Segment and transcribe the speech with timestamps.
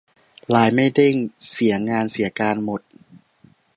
[0.49, 1.15] ไลน์ไม่เด้ง
[1.51, 2.81] เสียงานเสียการหมด